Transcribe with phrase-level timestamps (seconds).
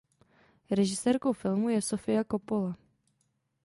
[0.71, 2.77] Režisérkou filmu je Sofia Coppola.